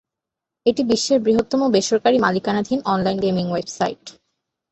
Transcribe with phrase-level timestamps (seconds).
[0.65, 4.03] এটি বিশ্বের বৃহত্তম বেসরকারী মালিকানাধীন অনলাইন গেমিং ওয়েবসাইট।